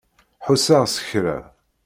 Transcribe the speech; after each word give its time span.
Ḥusseɣ 0.45 0.83
s 0.93 0.97
kra. 1.07 1.37